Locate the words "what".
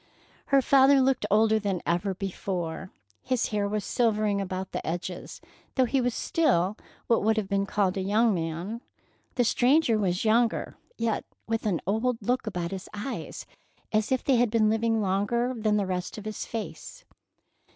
7.05-7.21